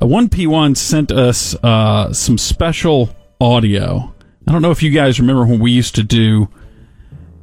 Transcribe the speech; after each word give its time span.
Uh, 0.00 0.06
one 0.06 0.28
P 0.28 0.46
one 0.46 0.74
sent 0.74 1.10
us 1.10 1.54
uh, 1.62 2.12
some 2.12 2.38
special 2.38 3.10
audio. 3.40 4.12
I 4.46 4.52
don't 4.52 4.62
know 4.62 4.70
if 4.70 4.82
you 4.82 4.90
guys 4.90 5.18
remember 5.18 5.44
when 5.46 5.58
we 5.58 5.72
used 5.72 5.94
to 5.96 6.02
do 6.02 6.48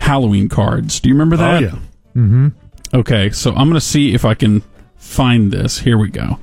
Halloween 0.00 0.48
cards. 0.48 1.00
Do 1.00 1.08
you 1.08 1.14
remember 1.14 1.36
that? 1.36 1.62
Oh, 1.62 1.66
yeah. 1.66 1.78
Mm-hmm. 2.16 2.48
Okay, 2.92 3.30
so 3.30 3.50
I'm 3.50 3.68
going 3.68 3.74
to 3.74 3.80
see 3.80 4.12
if 4.14 4.24
I 4.24 4.34
can 4.34 4.62
find 4.96 5.52
this. 5.52 5.78
Here 5.78 5.96
we 5.96 6.10
go. 6.10 6.38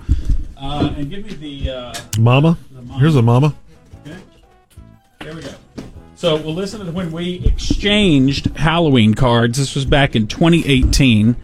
Uh, 0.55 0.93
and 0.95 1.09
give 1.09 1.25
me 1.25 1.33
the. 1.63 1.71
Uh, 1.71 1.93
Mama. 2.19 2.57
Here's 2.97 3.15
a 3.15 3.21
mama. 3.21 3.53
Okay. 4.07 4.17
There 5.19 5.35
we 5.35 5.41
go. 5.41 5.49
So 6.15 6.35
we'll 6.37 6.55
listen 6.55 6.83
to 6.83 6.91
when 6.91 7.11
we 7.11 7.45
exchanged 7.45 8.55
Halloween 8.57 9.13
cards. 9.13 9.59
This 9.59 9.75
was 9.75 9.85
back 9.85 10.15
in 10.15 10.25
2018. 10.27 11.35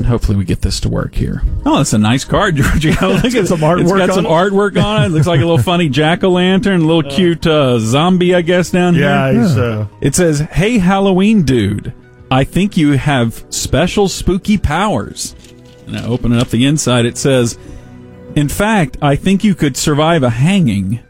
And 0.00 0.06
hopefully 0.06 0.38
we 0.38 0.46
get 0.46 0.62
this 0.62 0.80
to 0.80 0.88
work 0.88 1.14
here. 1.14 1.42
Oh, 1.66 1.76
that's 1.76 1.92
a 1.92 1.98
nice 1.98 2.24
card, 2.24 2.56
Giorgio. 2.56 2.92
Look 2.92 3.34
at 3.34 3.46
some 3.46 3.58
artwork 3.60 3.80
It's 3.82 3.92
got 3.92 4.08
on 4.08 4.14
some 4.14 4.24
it. 4.24 4.30
artwork 4.30 4.82
on 4.82 5.04
it. 5.04 5.08
Looks 5.10 5.26
like 5.26 5.40
a 5.40 5.44
little 5.44 5.58
funny 5.58 5.90
jack 5.90 6.24
o' 6.24 6.30
lantern, 6.30 6.80
a 6.80 6.84
little 6.86 7.02
cute 7.10 7.46
uh, 7.46 7.78
zombie, 7.78 8.34
I 8.34 8.40
guess, 8.40 8.70
down 8.70 8.94
here. 8.94 9.02
Yeah, 9.04 9.30
here. 9.30 9.42
he's 9.42 9.58
uh, 9.58 9.86
It 10.00 10.14
says, 10.14 10.40
"Hey 10.40 10.78
Halloween 10.78 11.42
dude, 11.42 11.92
I 12.30 12.44
think 12.44 12.78
you 12.78 12.92
have 12.92 13.44
special 13.50 14.08
spooky 14.08 14.56
powers." 14.56 15.36
And 15.86 15.98
I 15.98 16.06
open 16.06 16.32
up 16.32 16.48
the 16.48 16.64
inside. 16.64 17.04
It 17.04 17.18
says, 17.18 17.58
"In 18.36 18.48
fact, 18.48 18.96
I 19.02 19.16
think 19.16 19.44
you 19.44 19.54
could 19.54 19.76
survive 19.76 20.22
a 20.22 20.30
hanging. 20.30 21.00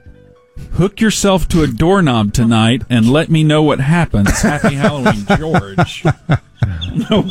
Hook 0.75 1.01
yourself 1.01 1.47
to 1.49 1.63
a 1.63 1.67
doorknob 1.67 2.33
tonight 2.33 2.83
and 2.89 3.11
let 3.11 3.29
me 3.31 3.45
know 3.45 3.63
what 3.63 3.81
happens. 3.81 4.31
Happy 4.41 4.75
Halloween, 4.75 5.27
George." 5.37 6.05
no, 6.05 7.25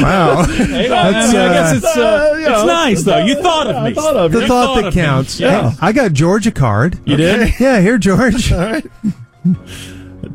Wow. 0.00 0.44
hey, 0.44 0.90
I, 0.90 1.10
mean, 1.10 1.36
I 1.36 1.52
guess 1.52 1.72
uh, 1.72 1.76
it's 1.76 1.96
uh, 1.96 2.00
uh, 2.32 2.36
you 2.36 2.44
know, 2.46 2.54
it's 2.60 2.66
nice 2.66 3.02
though. 3.04 3.24
You 3.24 3.40
thought 3.42 3.66
of 3.68 3.76
I 3.76 3.88
me. 3.88 3.94
thought 3.94 4.16
of 4.16 4.32
the 4.32 4.40
You 4.40 4.46
thought 4.46 4.74
that 4.76 4.86
of 4.86 4.94
me. 4.94 5.00
counts. 5.00 5.40
Yeah. 5.40 5.72
I 5.80 5.92
got 5.92 6.12
George 6.12 6.46
a 6.46 6.52
card. 6.52 6.98
You 7.04 7.16
did? 7.16 7.54
Yeah, 7.60 7.80
here, 7.80 7.98
George. 7.98 8.52
all 8.52 8.58
right. 8.60 8.86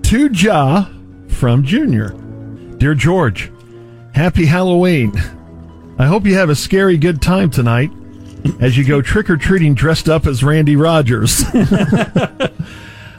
to 0.04 0.28
Ja 0.34 0.86
from 1.28 1.64
Junior. 1.64 2.10
Dear 2.78 2.96
George, 2.96 3.52
happy 4.14 4.46
Halloween. 4.46 5.14
I 6.00 6.08
hope 6.08 6.26
you 6.26 6.34
have 6.36 6.50
a 6.50 6.56
scary 6.56 6.98
good 6.98 7.22
time 7.22 7.50
tonight 7.52 7.92
as 8.60 8.78
you 8.78 8.84
go 8.84 9.02
trick 9.02 9.30
or 9.30 9.38
treating 9.38 9.74
dressed 9.74 10.10
up 10.10 10.26
as 10.26 10.44
Randy 10.44 10.76
Rogers. 10.76 11.44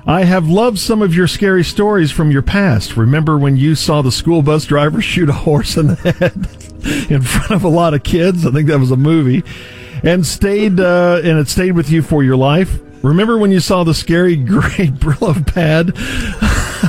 I 0.04 0.24
have 0.24 0.48
loved 0.48 0.80
some 0.80 1.00
of 1.00 1.14
your 1.14 1.28
scary 1.28 1.62
stories 1.62 2.10
from 2.10 2.32
your 2.32 2.42
past. 2.42 2.96
Remember 2.96 3.38
when 3.38 3.56
you 3.56 3.76
saw 3.76 4.02
the 4.02 4.10
school 4.10 4.42
bus 4.42 4.64
driver 4.64 5.00
shoot 5.00 5.28
a 5.28 5.32
horse 5.32 5.76
in 5.76 5.88
the 5.88 5.94
head 5.94 7.10
in 7.10 7.22
front 7.22 7.52
of 7.52 7.62
a 7.62 7.68
lot 7.68 7.94
of 7.94 8.02
kids? 8.02 8.44
I 8.44 8.50
think 8.50 8.66
that 8.68 8.80
was 8.80 8.90
a 8.90 8.96
movie. 8.96 9.44
And 10.02 10.26
stayed 10.26 10.80
uh, 10.80 11.20
and 11.22 11.38
it 11.38 11.46
stayed 11.48 11.72
with 11.72 11.88
you 11.88 12.02
for 12.02 12.24
your 12.24 12.36
life. 12.36 12.80
Remember 13.04 13.38
when 13.38 13.52
you 13.52 13.60
saw 13.60 13.84
the 13.84 13.94
scary 13.94 14.34
gray 14.44 14.88
Brillo 14.88 15.46
pad 15.46 15.90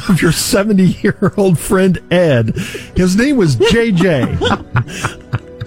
of 0.09 0.21
your 0.21 0.31
70 0.31 0.83
year 0.83 1.33
old 1.37 1.59
friend 1.59 1.99
Ed? 2.11 2.55
His 2.95 3.15
name 3.15 3.37
was 3.37 3.55
JJ. 3.55 5.21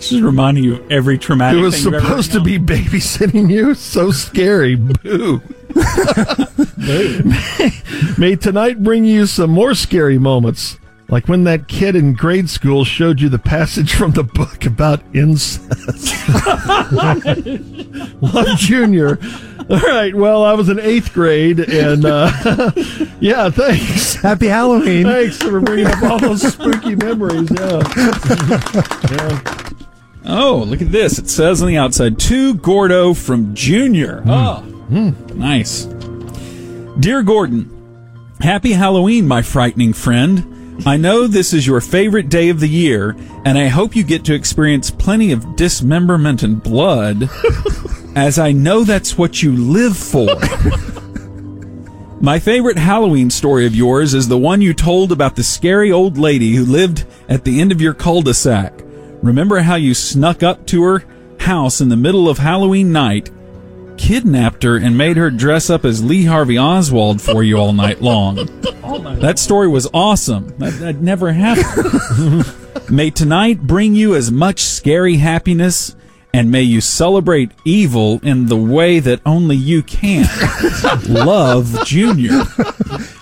This 0.06 0.12
is 0.18 0.22
reminding 0.22 0.62
you 0.62 0.76
of 0.76 0.88
every 0.92 1.18
traumatic. 1.18 1.58
It 1.58 1.62
was 1.64 1.74
thing 1.74 1.92
you've 1.92 1.94
ever 1.94 2.06
supposed 2.06 2.30
to 2.30 2.36
known. 2.38 2.44
be 2.44 2.58
babysitting 2.60 3.50
you. 3.50 3.74
So 3.74 4.12
scary. 4.12 4.76
Boo. 4.76 5.42
may, 6.76 7.70
may 8.18 8.36
tonight 8.36 8.84
bring 8.84 9.04
you 9.04 9.26
some 9.26 9.50
more 9.50 9.74
scary 9.74 10.16
moments. 10.16 10.78
Like 11.08 11.26
when 11.26 11.42
that 11.42 11.66
kid 11.66 11.96
in 11.96 12.14
grade 12.14 12.48
school 12.48 12.84
showed 12.84 13.20
you 13.20 13.28
the 13.28 13.40
passage 13.40 13.94
from 13.94 14.12
the 14.12 14.22
book 14.22 14.64
about 14.64 15.02
incest. 15.12 16.14
Love 18.22 18.58
Junior. 18.58 19.18
All 19.68 19.80
right. 19.80 20.14
Well, 20.14 20.44
I 20.44 20.52
was 20.52 20.68
in 20.68 20.78
eighth 20.78 21.12
grade, 21.12 21.58
and 21.58 22.04
uh, 22.04 22.30
yeah, 23.18 23.50
thanks. 23.50 24.14
Happy 24.14 24.46
Halloween. 24.46 25.02
Thanks 25.02 25.38
for 25.38 25.60
bringing 25.60 25.86
up 25.86 26.00
all 26.04 26.18
those 26.20 26.42
spooky 26.42 26.94
memories. 26.94 27.50
Yeah. 27.58 27.82
yeah. 29.10 29.65
Oh, 30.26 30.64
look 30.66 30.82
at 30.82 30.90
this. 30.90 31.18
It 31.18 31.28
says 31.28 31.62
on 31.62 31.68
the 31.68 31.76
outside, 31.76 32.18
to 32.20 32.54
Gordo 32.54 33.14
from 33.14 33.54
Junior. 33.54 34.22
Oh, 34.26 34.62
nice. 35.34 35.84
Dear 36.98 37.22
Gordon, 37.22 37.70
happy 38.40 38.72
Halloween, 38.72 39.28
my 39.28 39.42
frightening 39.42 39.92
friend. 39.92 40.82
I 40.84 40.96
know 40.96 41.26
this 41.26 41.52
is 41.52 41.66
your 41.66 41.80
favorite 41.80 42.28
day 42.28 42.48
of 42.48 42.60
the 42.60 42.68
year, 42.68 43.16
and 43.44 43.56
I 43.56 43.68
hope 43.68 43.96
you 43.96 44.02
get 44.02 44.24
to 44.26 44.34
experience 44.34 44.90
plenty 44.90 45.32
of 45.32 45.56
dismemberment 45.56 46.42
and 46.42 46.62
blood, 46.62 47.30
as 48.16 48.38
I 48.38 48.52
know 48.52 48.84
that's 48.84 49.16
what 49.16 49.42
you 49.42 49.56
live 49.56 49.96
for. 49.96 50.28
My 52.20 52.38
favorite 52.38 52.78
Halloween 52.78 53.30
story 53.30 53.66
of 53.66 53.74
yours 53.74 54.14
is 54.14 54.26
the 54.28 54.38
one 54.38 54.60
you 54.62 54.74
told 54.74 55.12
about 55.12 55.36
the 55.36 55.44
scary 55.44 55.92
old 55.92 56.18
lady 56.18 56.54
who 56.54 56.64
lived 56.64 57.04
at 57.28 57.44
the 57.44 57.60
end 57.60 57.72
of 57.72 57.80
your 57.80 57.94
cul-de-sac. 57.94 58.72
Remember 59.22 59.60
how 59.60 59.74
you 59.76 59.94
snuck 59.94 60.42
up 60.42 60.66
to 60.66 60.82
her 60.84 61.04
house 61.40 61.80
in 61.80 61.88
the 61.88 61.96
middle 61.96 62.28
of 62.28 62.38
Halloween 62.38 62.92
night, 62.92 63.30
kidnapped 63.96 64.62
her, 64.62 64.76
and 64.76 64.96
made 64.96 65.16
her 65.16 65.30
dress 65.30 65.70
up 65.70 65.84
as 65.84 66.04
Lee 66.04 66.24
Harvey 66.24 66.58
Oswald 66.58 67.20
for 67.20 67.42
you 67.42 67.56
all 67.56 67.72
night 67.72 68.00
long? 68.00 68.36
That 69.20 69.38
story 69.38 69.68
was 69.68 69.88
awesome. 69.92 70.48
That, 70.58 70.74
that 70.80 70.96
never 71.00 71.32
happened. 71.32 72.90
may 72.90 73.10
tonight 73.10 73.62
bring 73.62 73.94
you 73.94 74.14
as 74.14 74.30
much 74.30 74.60
scary 74.60 75.16
happiness, 75.16 75.96
and 76.32 76.50
may 76.50 76.62
you 76.62 76.80
celebrate 76.80 77.50
evil 77.64 78.20
in 78.22 78.46
the 78.46 78.56
way 78.56 79.00
that 79.00 79.20
only 79.26 79.56
you 79.56 79.82
can. 79.82 80.26
Love, 81.08 81.84
Junior. 81.84 82.44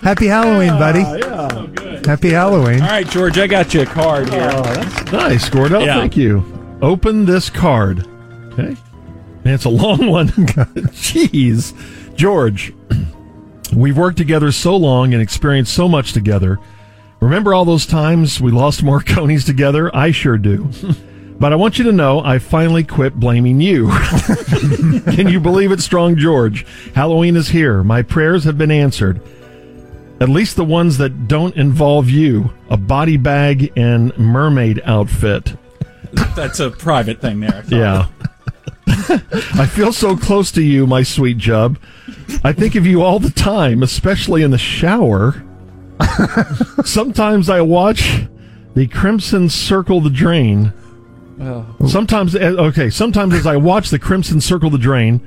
Happy 0.01 0.27
Halloween, 0.27 0.77
buddy. 0.77 0.99
yeah. 0.99 1.84
Happy 2.05 2.29
Halloween. 2.29 2.81
All 2.81 2.87
right, 2.89 3.07
George, 3.09 3.37
I 3.37 3.47
got 3.47 3.73
you 3.73 3.81
a 3.81 3.85
card 3.85 4.29
here. 4.29 4.49
Oh, 4.53 4.61
that's 4.61 5.11
nice, 5.11 5.49
Gordo. 5.49 5.77
Oh, 5.79 5.83
yeah. 5.85 5.95
Thank 5.99 6.15
you. 6.15 6.43
Open 6.81 7.25
this 7.25 7.49
card. 7.49 8.05
Okay. 8.53 8.75
Man, 9.43 9.53
it's 9.55 9.65
a 9.65 9.69
long 9.69 10.07
one. 10.11 10.27
Jeez. 10.29 11.73
George, 12.15 12.73
we've 13.75 13.97
worked 13.97 14.17
together 14.17 14.51
so 14.51 14.75
long 14.75 15.13
and 15.13 15.21
experienced 15.21 15.73
so 15.73 15.87
much 15.87 16.13
together. 16.13 16.59
Remember 17.21 17.53
all 17.55 17.65
those 17.65 17.85
times 17.87 18.39
we 18.39 18.51
lost 18.51 18.83
more 18.83 18.99
conies 19.05 19.43
together? 19.45 19.93
I 19.95 20.11
sure 20.11 20.37
do. 20.37 20.69
But 21.37 21.51
I 21.51 21.57
want 21.57 21.77
you 21.77 21.83
to 21.83 21.91
know 21.91 22.21
I 22.21 22.39
finally 22.39 22.85
quit 22.85 23.15
blaming 23.15 23.59
you. 23.59 23.89
Can 23.91 25.27
you 25.27 25.41
believe 25.41 25.73
it, 25.73 25.81
Strong 25.81 26.15
George? 26.15 26.65
Halloween 26.95 27.35
is 27.35 27.49
here. 27.49 27.83
My 27.83 28.03
prayers 28.03 28.45
have 28.45 28.57
been 28.57 28.71
answered. 28.71 29.21
At 30.21 30.29
least 30.29 30.55
the 30.55 30.63
ones 30.63 30.97
that 30.97 31.27
don't 31.27 31.55
involve 31.55 32.09
you. 32.09 32.53
A 32.69 32.77
body 32.77 33.17
bag 33.17 33.73
and 33.75 34.17
mermaid 34.17 34.81
outfit. 34.85 35.55
That's 36.35 36.59
a 36.59 36.71
private 36.71 37.19
thing 37.19 37.41
there. 37.41 37.63
I. 37.67 37.75
Yeah. 37.75 38.07
I 38.87 39.67
feel 39.67 39.91
so 39.91 40.15
close 40.15 40.51
to 40.53 40.61
you, 40.63 40.87
my 40.87 41.03
sweet 41.03 41.37
Jub. 41.37 41.77
I 42.43 42.53
think 42.53 42.75
of 42.75 42.85
you 42.85 43.01
all 43.01 43.19
the 43.19 43.29
time, 43.29 43.83
especially 43.83 44.41
in 44.41 44.51
the 44.51 44.57
shower. 44.57 45.43
Sometimes 46.85 47.49
I 47.49 47.61
watch 47.61 48.25
the 48.73 48.87
Crimson 48.87 49.49
Circle 49.49 50.01
the 50.01 50.09
Drain. 50.09 50.73
Sometimes, 51.87 52.35
eh, 52.35 52.49
okay, 52.49 52.89
sometimes 52.89 53.33
as 53.33 53.45
I 53.45 53.57
watch 53.57 53.89
the 53.89 53.99
Crimson 53.99 54.39
Circle 54.39 54.69
the 54.69 54.77
Drain, 54.77 55.19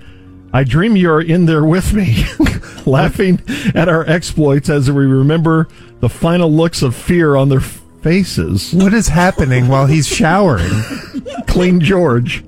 I 0.52 0.64
dream 0.64 0.96
you're 0.96 1.20
in 1.20 1.46
there 1.46 1.64
with 1.64 1.92
me, 1.92 2.24
laughing 2.86 3.40
at 3.74 3.88
our 3.88 4.08
exploits 4.08 4.68
as 4.70 4.90
we 4.90 5.04
remember 5.04 5.68
the 6.00 6.08
final 6.08 6.50
looks 6.50 6.80
of 6.82 6.94
fear 6.96 7.36
on 7.36 7.48
their 7.50 7.60
faces. 7.60 8.72
What 8.72 8.94
is 8.94 9.08
happening 9.08 9.68
while 9.68 9.86
he's 9.86 10.06
showering? 10.14 10.70
Clean 11.46 11.80
George. 11.80 12.42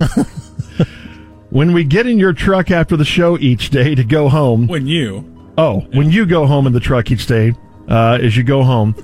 when 1.51 1.73
we 1.73 1.85
get 1.85 2.07
in 2.07 2.19
your 2.19 2.33
truck 2.33 2.71
after 2.71 2.97
the 2.97 3.05
show 3.05 3.37
each 3.39 3.71
day 3.71 3.95
to 3.95 4.05
go 4.05 4.29
home, 4.29 4.67
When 4.67 4.87
you. 4.87 5.25
oh, 5.59 5.81
when 5.93 6.11
you 6.11 6.25
go 6.27 6.47
home 6.47 6.67
in 6.67 6.73
the 6.73 6.81
truck 6.81 7.11
each 7.11 7.27
day, 7.27 7.55
uh, 7.89 8.19
as 8.23 8.37
you 8.37 8.43
go 8.45 8.63
home, 8.63 8.95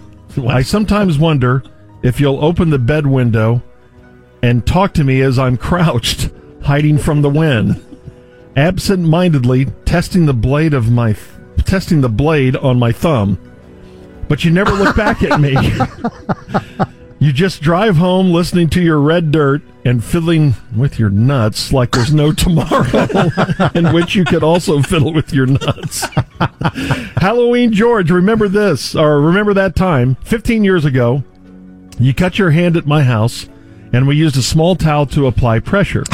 I 0.49 0.63
sometimes 0.63 1.19
wonder 1.19 1.63
if 2.03 2.21
you'll 2.21 2.43
open 2.45 2.71
the 2.71 2.79
bed 2.79 3.07
window 3.07 3.63
and 4.43 4.67
talk 4.67 4.95
to 4.95 5.05
me 5.05 5.23
as 5.23 5.39
I'm 5.39 5.57
crouched, 5.57 6.31
hiding 6.63 6.99
from 6.99 7.23
the 7.23 7.31
wind, 7.31 7.83
absent-mindedly 8.57 9.67
testing 9.85 10.27
the 10.27 10.35
blade 10.35 10.75
of 10.75 10.91
my 10.91 11.17
testing 11.65 12.01
the 12.01 12.09
blade 12.09 12.57
on 12.57 12.79
my 12.79 12.93
thumb. 12.93 13.39
But 14.29 14.45
you 14.45 14.51
never 14.51 14.73
look 14.73 14.97
back 14.97 15.23
at 15.23 15.41
me. 15.41 15.57
You 17.19 17.33
just 17.33 17.63
drive 17.63 17.97
home 17.97 18.31
listening 18.31 18.69
to 18.71 18.83
your 18.83 18.99
red 18.99 19.33
dirt 19.33 19.63
and 19.87 20.05
fiddling 20.05 20.55
with 20.77 20.99
your 20.99 21.09
nuts 21.09 21.73
like 21.73 21.91
there's 21.93 22.13
no 22.13 22.31
tomorrow, 22.33 23.31
in 23.75 23.95
which 23.95 24.15
you 24.15 24.25
could 24.25 24.43
also 24.43 24.83
fiddle 24.83 25.15
with 25.15 25.33
your 25.33 25.47
nuts. 25.47 26.05
Halloween 27.17 27.73
George, 27.73 28.11
remember 28.11 28.49
this, 28.49 28.95
or 28.95 29.23
remember 29.23 29.55
that 29.55 29.75
time, 29.75 30.17
15 30.25 30.63
years 30.63 30.85
ago, 30.85 31.25
you 31.99 32.13
cut 32.13 32.39
your 32.39 32.51
hand 32.51 32.77
at 32.77 32.87
my 32.87 33.03
house 33.03 33.49
and 33.95 34.07
we 34.07 34.15
used 34.15 34.37
a 34.37 34.43
small 34.43 34.77
towel 34.77 35.07
to 35.07 35.27
apply 35.27 35.61
pressure. 35.61 36.05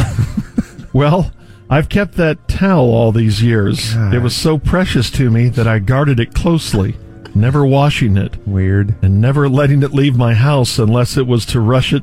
well, 0.92 1.32
I've 1.72 1.88
kept 1.88 2.16
that 2.16 2.48
towel 2.48 2.90
all 2.90 3.12
these 3.12 3.42
years. 3.42 3.94
God. 3.94 4.12
It 4.12 4.18
was 4.18 4.36
so 4.36 4.58
precious 4.58 5.10
to 5.12 5.30
me 5.30 5.48
that 5.48 5.66
I 5.66 5.78
guarded 5.78 6.20
it 6.20 6.34
closely, 6.34 6.96
never 7.34 7.64
washing 7.64 8.18
it 8.18 8.36
Weird. 8.46 8.94
and 9.02 9.22
never 9.22 9.48
letting 9.48 9.82
it 9.82 9.94
leave 9.94 10.14
my 10.14 10.34
house 10.34 10.78
unless 10.78 11.16
it 11.16 11.26
was 11.26 11.46
to 11.46 11.60
rush 11.60 11.94
it 11.94 12.02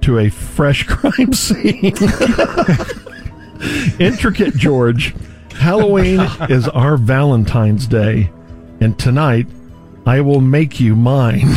to 0.00 0.18
a 0.18 0.30
fresh 0.30 0.82
crime 0.88 1.32
scene. 1.32 1.94
Intricate 4.00 4.56
George, 4.56 5.14
Halloween 5.52 6.18
is 6.50 6.66
our 6.66 6.96
Valentine's 6.96 7.86
Day, 7.86 8.32
and 8.80 8.98
tonight 8.98 9.46
I 10.06 10.22
will 10.22 10.40
make 10.40 10.80
you 10.80 10.96
mine. 10.96 11.56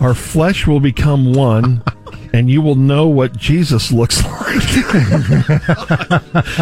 our 0.00 0.14
flesh 0.14 0.66
will 0.66 0.80
become 0.80 1.34
one, 1.34 1.84
and 2.32 2.48
you 2.50 2.62
will 2.62 2.74
know 2.74 3.06
what 3.08 3.36
Jesus 3.36 3.92
looks 3.92 4.24
like. 4.24 4.62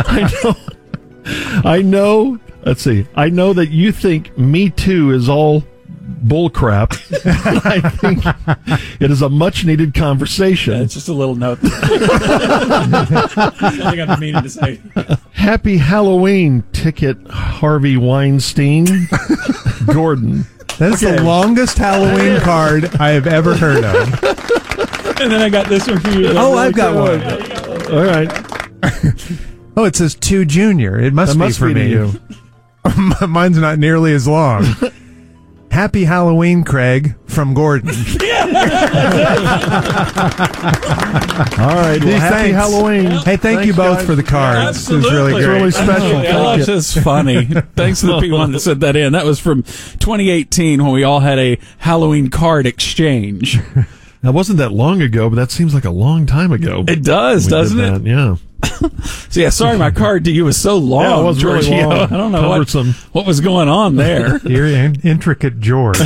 I 0.07 0.31
know. 0.43 0.57
I 1.69 1.83
know. 1.83 2.39
Let's 2.65 2.83
see. 2.83 3.07
I 3.15 3.29
know 3.31 3.53
that 3.55 3.69
you 3.71 3.93
think 3.93 4.37
Me 4.37 4.69
Too 4.71 5.13
is 5.13 5.29
all 5.29 5.63
bullcrap. 6.25 6.93
I 7.65 7.81
think 7.91 8.25
it 9.01 9.11
is 9.11 9.23
a 9.23 9.29
much 9.29 9.65
needed 9.65 9.95
conversation. 9.95 10.75
It's 10.75 10.95
just 10.95 11.09
a 11.09 11.13
little 11.13 11.35
note. 11.37 11.59
Something 11.61 12.01
I'm 14.01 14.21
meaning 14.21 14.43
to 14.43 14.51
say. 14.51 14.81
Happy 15.33 15.77
Halloween, 15.79 16.65
ticket 16.73 17.17
Harvey 17.31 17.97
Weinstein. 17.97 18.87
Gordon. 19.87 20.45
That 20.79 20.93
is 20.95 21.03
Okay. 21.05 21.17
the 21.17 21.23
longest 21.23 21.79
Halloween 21.79 22.41
card 22.41 22.95
I 22.97 23.11
have 23.11 23.27
ever 23.27 23.55
heard 23.57 23.85
of. 23.85 24.30
And 25.25 25.31
then 25.31 25.43
I 25.43 25.51
got 25.51 25.69
this 25.69 25.87
one 25.87 26.01
for 26.01 26.11
you. 26.13 26.29
Oh, 26.31 26.57
I've 26.57 26.73
got 26.75 26.95
one. 26.95 27.23
All 27.93 28.05
right. 28.05 28.47
Oh, 29.77 29.85
it 29.85 29.95
says 29.97 30.15
two 30.17 30.45
junior. 30.45 30.99
It 31.01 31.15
must 31.15 31.33
That 31.33 31.39
be 31.39 31.45
must 31.47 31.59
for 31.59 31.69
be 31.69 31.75
to 31.75 31.81
me. 31.81 31.91
you. 31.91 32.13
Mine's 33.29 33.57
not 33.57 33.79
nearly 33.79 34.13
as 34.13 34.27
long. 34.27 34.65
Happy 35.71 36.05
Halloween, 36.05 36.65
Craig, 36.65 37.15
from 37.27 37.55
Gordon. 37.55 37.89
All 37.91 37.95
right. 41.67 41.99
Well, 41.99 41.99
Gee, 42.01 42.11
happy 42.13 42.35
thanks. 42.53 42.57
Halloween. 42.57 43.11
Hey, 43.11 43.37
thank 43.37 43.41
Thanks, 43.41 43.67
you 43.67 43.73
both 43.75 43.99
guys. 43.99 44.07
for 44.07 44.15
the 44.17 44.23
cards. 44.23 44.87
This 44.87 44.89
was 44.91 45.05
Absolutely. 45.07 45.33
really 45.33 45.39
It's 45.39 45.47
great. 45.47 45.57
really 45.59 45.71
special. 45.71 46.07
Oh, 46.07 46.23
Thank 46.23 46.29
gosh, 46.29 46.59
you. 46.59 46.65
that's 46.67 46.99
funny. 47.03 47.45
Thanks 47.77 48.01
to 48.01 48.07
the 48.07 48.21
people 48.21 48.45
that 48.47 48.61
sent 48.61 48.81
that 48.81 48.97
in. 48.97 49.13
That 49.13 49.25
was 49.25 49.39
from 49.39 49.63
2018 49.63 50.83
when 50.83 50.93
we 50.93 51.05
all 51.05 51.21
had 51.21 51.39
a 51.39 51.59
Halloween 51.79 52.29
card 52.29 52.67
exchange. 52.67 53.59
That 54.23 54.33
wasn't 54.33 54.59
that 54.59 54.73
long 54.73 55.01
ago, 55.01 55.31
but 55.31 55.37
that 55.37 55.51
seems 55.51 55.73
like 55.75 55.85
a 55.87 55.91
long 55.91 56.27
time 56.27 56.53
ago. 56.53 56.85
It 56.87 57.03
does, 57.03 57.47
doesn't 57.47 57.79
it? 57.81 58.05
that, 58.05 58.07
Yeah. 58.07 58.37
So 59.31 59.41
yeah, 59.41 59.51
sorry, 59.51 59.79
my 59.79 59.91
card 59.93 60.25
to 60.25 60.33
you 60.33 60.45
was 60.45 60.61
so 60.61 60.77
long. 60.77 61.05
Yeah, 61.05 61.21
it 61.21 61.25
was 61.25 61.45
really 61.45 61.61
Giorgio. 61.63 61.89
long. 61.89 61.99
I 62.13 62.17
don't 62.17 62.33
know 62.33 62.49
what, 62.49 62.69
Cumbersome. 62.69 62.93
what 63.13 63.25
was 63.27 63.41
going 63.41 63.69
on 63.69 63.95
there. 63.97 64.39
Dear 64.45 64.67
in- 64.67 65.01
intricate 65.03 65.61
George. 65.61 66.01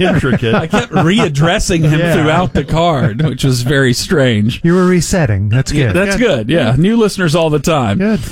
Intricate. 0.00 0.54
I 0.54 0.66
kept 0.66 0.90
readdressing 0.92 1.82
him 1.88 1.98
Yeah. 2.00 2.14
throughout 2.14 2.54
the 2.54 2.64
card, 2.64 3.22
which 3.22 3.44
was 3.44 3.62
very 3.62 3.92
strange. 3.92 4.62
You 4.64 4.74
were 4.74 4.86
resetting. 4.86 5.50
That's 5.50 5.70
good. 5.72 5.94
That's 5.94 6.16
good. 6.16 6.48
Yeah, 6.48 6.74
new 6.78 6.96
listeners 6.96 7.34
all 7.34 7.50
the 7.50 7.58
time. 7.58 7.98
Good. 7.98 8.20